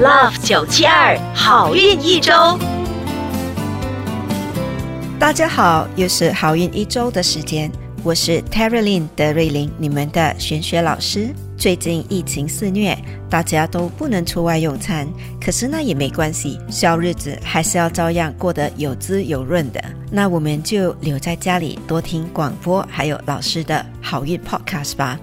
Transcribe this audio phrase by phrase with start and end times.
[0.00, 2.32] Love 九七二好运一周，
[5.18, 7.68] 大家好，又是好运一周的时间，
[8.04, 11.34] 我是 t e r y l i n 德瑞琳，你们的玄学老师。
[11.56, 12.96] 最近疫情肆虐，
[13.28, 15.08] 大家都不能出外用餐，
[15.44, 19.82] 可是那也没关系，小日子还是要照样过得有滋有润的。
[20.12, 25.18] 那我们就留在家里，多听广播，还有老师的好运 Podcast 吧。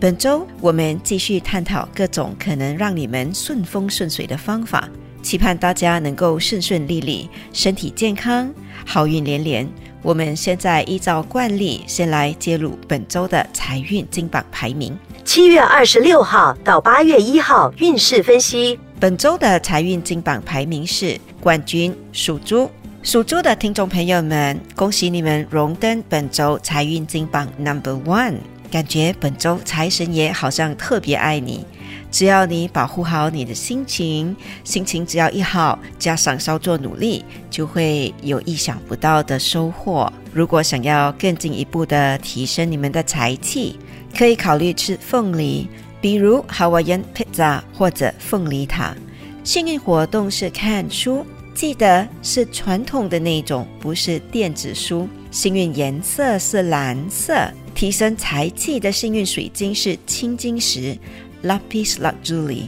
[0.00, 4.88] 本周我们继续探讨各种可能让你们顺风顺水的方法，
[5.22, 8.50] 期盼大家能够顺顺利利、身体健康、
[8.86, 9.68] 好运连连。
[10.00, 14.98] 我们现在依照惯例，先来揭露本周的财运金榜排名。
[15.22, 18.80] 七月二十六号到八月一号运势分析。
[18.98, 22.70] 本周的财运金榜排名是冠军属猪，
[23.02, 28.36] 属猪的听众朋友们，恭喜你们荣登本周财运金榜 Number One。
[28.70, 31.64] 感觉本周财神爷好像特别爱你，
[32.10, 40.10] 只要你保护好你的心情，心情只要一好，加上稍作努力，就会有意想不到的收获。
[40.32, 43.76] 如果想要更进一步的提升你们的财气，
[44.16, 45.68] 可以考虑吃凤梨，
[46.00, 48.94] 比如 Hawaiian Pizza 或者凤梨塔。
[49.42, 55.08] 幸运活动是看书，记得是传统的那种，不是电子书。
[55.32, 57.34] 幸运颜色是蓝色。
[57.80, 60.94] 提升财气的幸运水晶是青金石
[61.42, 62.64] （Lapis Lazuli）。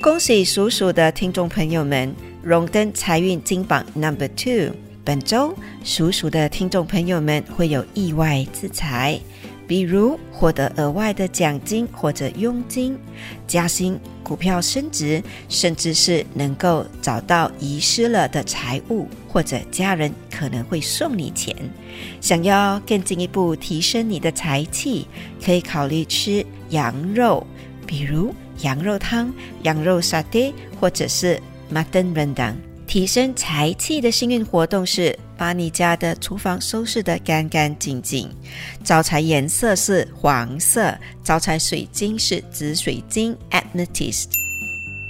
[0.00, 2.10] 恭喜属鼠的听众朋友们
[2.42, 4.74] 荣登财运金榜 Number Two。
[5.04, 9.20] 本周属鼠的听众朋友们会有意外之财。
[9.68, 12.98] 比如获得额外的奖金或者佣金、
[13.46, 21.54] 加薪、股票升值，甚至是能够找到遗失了的财物，或者家人可能会送你钱。
[22.20, 25.06] 想要更进一步提升你的财气，
[25.44, 27.46] 可以考虑吃羊肉，
[27.86, 29.30] 比如羊肉汤、
[29.64, 31.38] 羊肉沙爹，或者是
[31.70, 32.54] mutton rendang。
[32.88, 38.26] 提升财气的幸运活动是把你家的厨房收拾得干干净净。
[38.82, 44.28] 招财颜色是黄色，招财水晶是紫水晶 （Amethyst）。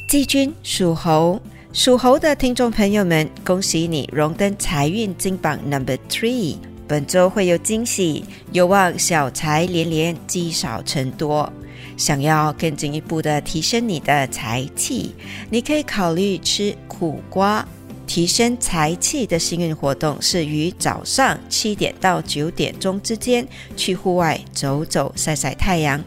[0.08, 1.40] 季军属猴，
[1.72, 6.56] 属猴的听众朋友们，恭喜你荣登财运金榜 Number Three。
[6.88, 11.52] 本周会有惊喜，有望小财连连，积少成多。
[11.98, 15.14] 想要更进一步的提升你的财气，
[15.50, 17.66] 你可以考虑吃苦瓜。
[18.06, 26.02] 提升财气的幸运活动是于早上七点到九点钟之间去户外走走、晒晒太阳。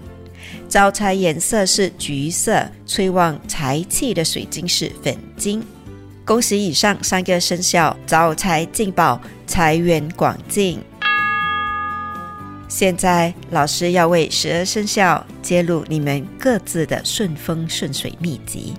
[0.68, 5.63] 招财颜色是橘色，催旺财气的水晶是粉晶。
[6.25, 10.79] 恭喜以上三个生肖招财进宝，财源广进。
[12.72, 18.74] 现在，老师要为十二生肖揭露你们各自的顺风顺水秘籍。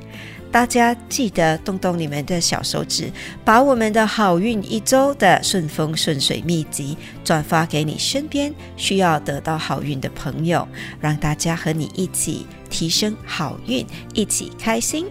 [0.51, 3.13] 大家记得动动你们的小手指，
[3.45, 10.67] 把我们的好运一周的顺风顺水秘籍转发给你身边需要得到好运的朋友，
[10.99, 15.07] 让大家和你一起提升好运，一起开心。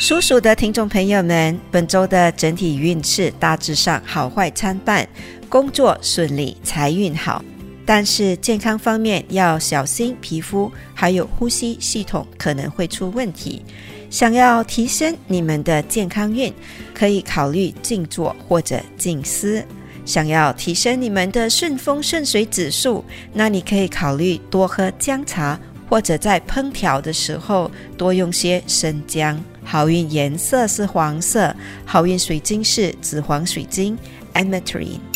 [0.00, 5.06] 属鼠的听众朋友们，本周的整体运势大致上好坏参半，
[5.50, 7.44] 工作顺利，财运好。
[7.88, 13.62] 但是健康方面要小心，皮肤还有呼吸系统可能会出问题。
[14.10, 16.52] 想要提升你们的健康运，
[16.92, 19.64] 可以考虑静坐或者静思。
[20.04, 29.42] 想要提升你们的顺风顺水指数，那你可以考虑多喝姜茶，或者在烹调的时候多用些生姜。
[29.64, 31.56] 好运颜色是黄色，
[31.86, 33.96] 好运水晶是紫黄水晶
[34.34, 35.07] （Ametrine）。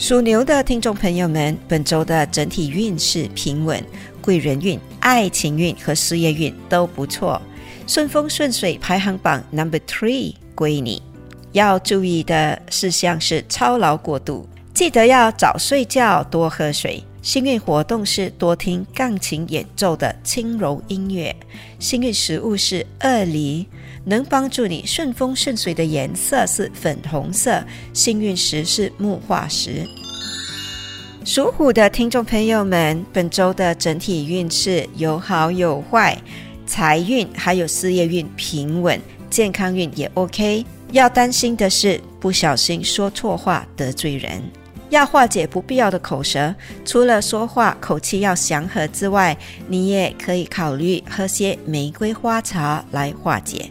[0.00, 3.84] 属牛的听众朋友们，本周的整体运势平稳，
[4.22, 7.40] 贵人运、爱情运和事业运都不错，
[7.86, 11.02] 顺风顺水排行榜 number three 归你。
[11.52, 17.04] 要注意的事项是操劳过度，记得要早睡觉，多喝水。
[17.22, 21.34] 幸运活动是多听钢琴演奏的轻柔音乐。
[21.78, 23.66] 幸运食物是鳄梨，
[24.04, 27.62] 能帮助你顺风顺水的颜色是粉红色。
[27.92, 29.86] 幸运石是木化石。
[31.22, 36.16] 属虎的听众朋友们，本周的整体运势有好有坏，
[36.66, 38.98] 财运还有事业运平稳，
[39.28, 40.64] 健康运也 OK。
[40.92, 44.42] 要担心的是不小心说错话得罪人。
[44.90, 46.54] 要化解不必要的口舌，
[46.84, 49.36] 除了说话口气要祥和之外，
[49.68, 53.70] 你也可以考虑喝些玫瑰花茶来化解。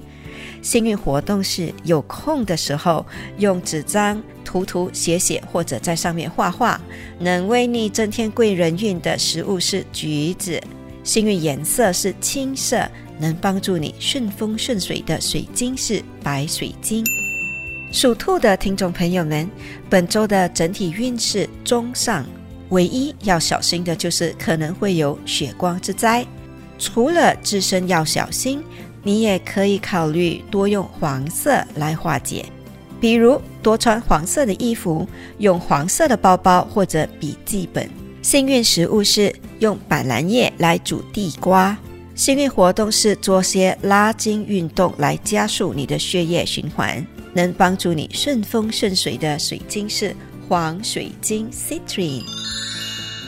[0.62, 3.06] 幸运活动是有空的时候
[3.38, 6.80] 用纸张涂涂写写，或者在上面画画，
[7.20, 10.62] 能为你增添贵人运的食物是橘子。
[11.04, 12.86] 幸运颜色是青色
[13.20, 17.06] 能帮助你顺风顺水的水晶是白水晶。
[17.92, 19.50] 属兔的听众朋友们，
[19.90, 22.24] 本周的整体运势中上，
[22.70, 26.24] 唯一要小心的就是可能会有血光之灾。
[26.78, 28.64] 除了自身要小心，
[29.02, 32.46] 你也可以考虑多用黄色来化解，
[33.02, 35.08] 比如多穿黄色的衣服，
[35.40, 37.90] 用黄色的包包或者笔记本。
[38.22, 41.76] 幸运食物是用板蓝叶来煮地瓜。
[42.14, 47.04] 幸运活动是做些拉筋运动来加速你的血液循环。
[47.34, 50.16] 能帮助你顺风顺水的水晶是
[50.48, 52.24] 黄水晶 Citrine。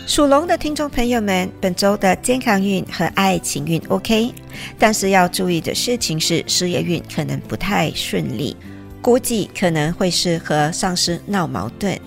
[0.08, 4.34] 属龙的听众朋友们，本周的健康运和爱情运 OK，
[4.78, 8.58] 但是要注意的事情是事业运可能不太顺利，
[9.02, 11.98] 估计可能会是和上司闹矛盾。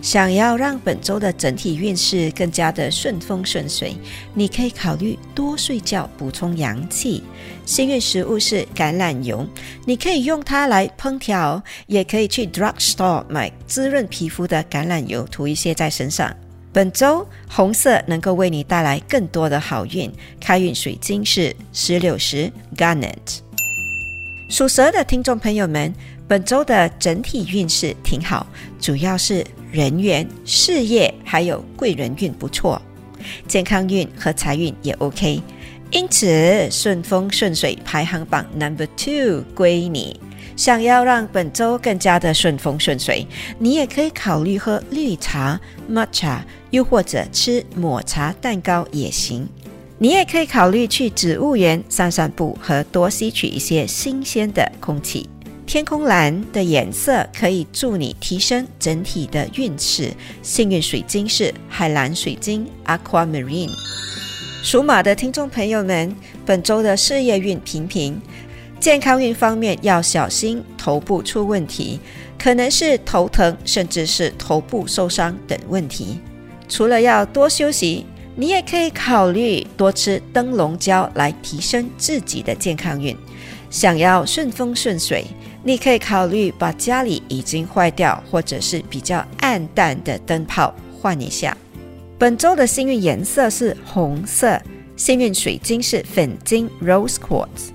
[0.00, 3.94] 想要让本周的整体运势更加的顺风顺水，
[4.34, 7.22] 你可以考虑多睡觉，补充阳气。
[7.64, 9.46] 幸运食物是橄榄油，
[9.84, 16.34] 你可以用它来烹调，也可以去 drugstore 买滋润皮肤的橄榄油，涂一些在身上。
[16.72, 20.10] 本周红色能够为你带来更多的好运，
[20.40, 23.40] 开运水晶是石榴石 garnet。
[24.48, 25.92] 属蛇的听众朋友们，
[26.26, 28.46] 本周的整体运势挺好，
[28.80, 29.44] 主要是。
[29.70, 32.80] 人缘、事业还有贵人运不错，
[33.46, 35.42] 健康运和财运也 OK，
[35.90, 40.18] 因此顺风顺水排行榜 Number Two 归你。
[40.56, 43.24] 想要让本周更加的顺风顺水，
[43.60, 46.38] 你也可以考虑喝绿茶 Matcha，
[46.70, 49.48] 又或者吃抹茶蛋糕也行。
[49.98, 55.28] 你也可以考虑去植物园散散步和多吸取一些新鲜的空气。
[55.68, 60.10] 天空蓝的颜色可以助你提升整体的运势。
[60.40, 63.68] 幸运水晶是海蓝水晶 （Aquamarine）。
[64.62, 66.16] 属马的听众朋友们，
[66.46, 68.18] 本周的事业运平平，
[68.80, 72.00] 健康运方面要小心头部出问题，
[72.42, 76.18] 可能是头疼，甚至是头部受伤等问题。
[76.66, 83.14] 除了要多休息，你也可以考虑多吃灯笼胶来提升自己的健康运。
[83.70, 85.24] 想要顺风顺水。
[85.64, 91.56] 你可以考虑把家里已经坏掉或者是比较暗淡的灯泡换一下。
[92.16, 94.60] 本周的幸运颜色是红色，
[94.96, 97.70] 幸运水晶是粉晶 （Rose Quartz）。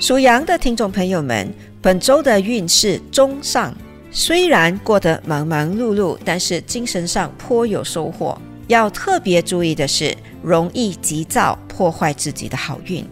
[0.00, 3.74] 属羊的听众朋友们，本周的运势中上，
[4.10, 8.40] 虽然过得忙忙碌碌，但是精神上颇有收获。
[8.66, 13.04] 要特别注意的是，容易急躁，破坏自己的好运。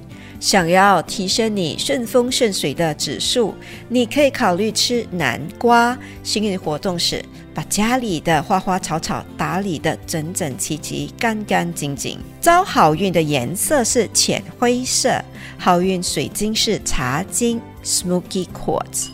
[0.47, 3.53] 想要提升你顺风顺水的指数，
[3.89, 5.99] 你可以考虑吃南瓜。
[6.23, 7.21] 幸运活动是
[7.53, 12.21] 把家里的花花草草打理得整整齐齐、干干净净。
[12.41, 15.21] 招好运的颜色是浅灰色，
[15.59, 19.09] 好运水晶是茶晶 （Smoky Quartz）。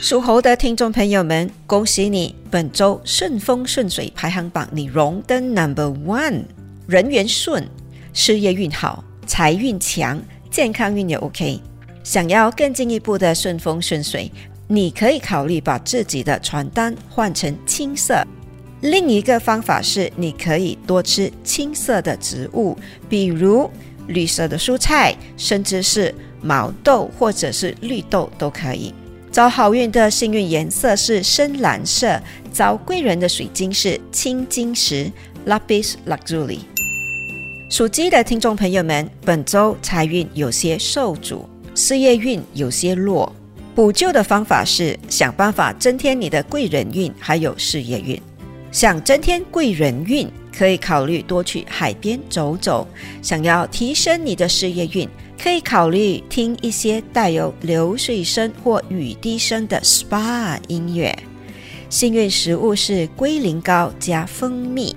[0.00, 2.34] 属猴的听众朋友们，恭喜你！
[2.50, 6.44] 本周顺风顺水排行榜你荣登 Number One，
[6.86, 7.68] 人缘顺，
[8.14, 9.04] 事业运好。
[9.30, 11.60] 财运强，健康运也 OK。
[12.02, 14.28] 想要更进一步的顺风顺水，
[14.66, 18.26] 你可以考虑把自己的床单换成青色。
[18.80, 22.76] 另一个方法是，你可以多吃青色的植物，
[23.08, 23.70] 比如
[24.08, 26.12] 绿色的蔬菜，甚至是
[26.42, 28.92] 毛豆或者是绿豆都可以。
[29.30, 32.20] 招好运的幸运颜色是深蓝色，
[32.52, 35.08] 招贵人的水晶是青金石
[35.46, 36.58] （Lapis Lazuli）。
[37.70, 43.32] 属鸡的听众朋友们，本周财运有些受阻，事业运有些弱。
[43.76, 48.20] 补救的方法是想办法增添你的贵人运，还有事业运。
[48.72, 52.84] 想增添贵人运，可以考虑多去海边走走；
[53.22, 55.08] 想要提升你的事业运，
[55.40, 61.16] 可以考虑听一些带有流水声或雨滴声的 SPA 音乐。
[61.88, 64.96] 幸运食物是龟苓膏加蜂蜜。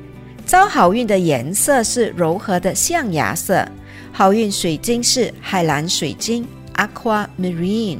[0.53, 3.67] 招好运的颜色是柔和的象牙色，
[4.11, 7.97] 好运水晶是海蓝水晶 （Aquamarine）。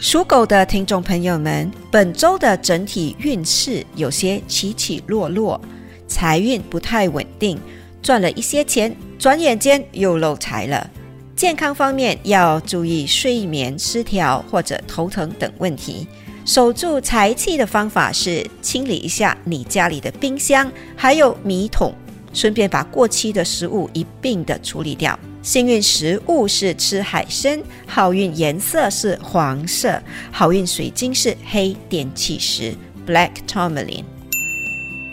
[0.00, 5.60] 属狗的听众朋友们，本周的整体运势有些起起落落，
[6.06, 7.58] 财运不太稳定，
[8.00, 10.88] 赚了一些钱，转眼间又漏财了。
[11.34, 16.06] 健康方面要注意睡眠失调或者头疼等问题。
[16.46, 21.92] 守住财气的方法是清理一下你家里的冰箱，还有米桶，
[22.32, 25.18] 顺便把过期的食物一并的处理掉。
[25.42, 30.00] 幸运食物是吃海参，好运颜色是黄色，
[30.30, 32.72] 好运水晶是黑电气石
[33.04, 34.04] （Black Tourmaline）。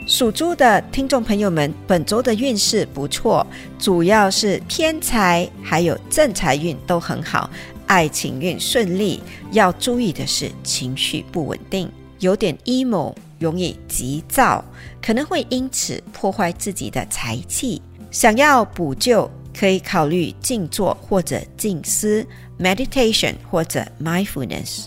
[0.06, 3.46] 属猪的听众朋友们，本周的运势不错，
[3.80, 7.50] 主要是偏财还有正财运都很好，
[7.94, 9.22] 爱情运顺利。
[9.52, 14.66] 要注意的是情绪不稳定，有点 emo，容易急躁，
[15.00, 17.80] 可能会因此破坏自己的财气。
[18.10, 22.26] 想要补救，可以考虑静坐或者静思
[22.60, 24.86] （meditation） 或者 mindfulness。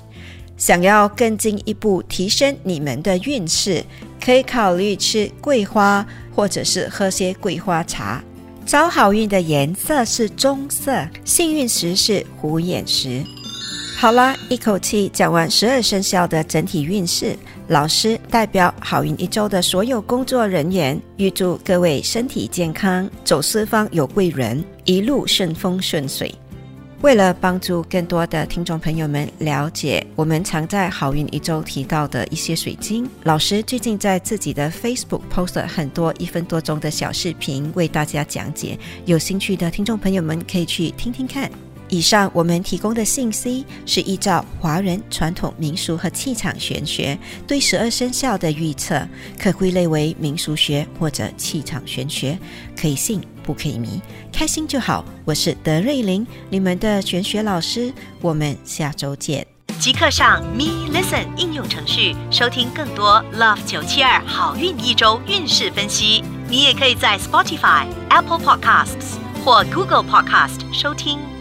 [0.56, 3.84] 想要更进一步提升你们的运势，
[4.20, 8.24] 可以考虑吃桂花，或者是喝些桂花茶。
[8.66, 10.92] 招好运的颜色是棕色，
[11.24, 13.22] 幸运石是虎眼石。
[13.96, 17.36] 好啦，一口气讲完十二生肖的整体运势。
[17.68, 26.34] 老师代表好运一周的所有工作人员，预祝各位身体健康，走四方有贵人，一路顺风顺水。
[27.06, 38.76] 为了帮助更多的听众朋友们了解我们常在好运一周提到的一些水晶，老师最近在自己的 Facebook post 很多一分多钟的小视频，为大家讲解。
[39.04, 41.48] 有兴趣的听众朋友们可以去听听看。
[41.88, 47.16] 以上我们提供的信息是依照华人传统民俗和气场玄学
[47.46, 49.06] 对十二生肖的预测，
[49.38, 52.36] 可归类为民俗学或者气场玄学，
[52.76, 54.00] 可以信不可以迷，
[54.32, 55.04] 开心就好。
[55.24, 59.46] 我是德瑞琳，你们的玄学老师，我们下周见。
[59.78, 66.24] 即刻上 Me Listen 应用程序收听更多 Love 九七二好运一周运势分析。
[66.48, 71.35] 你也可以在 Spotify、Apple Podcasts 或 Google Podcast 收听。